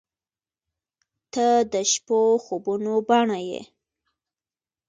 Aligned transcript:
•ته 1.33 1.45
د 1.73 1.75
شپو 1.91 2.19
خوبونو 2.43 2.93
بڼه 3.07 3.39
یې. 3.49 3.61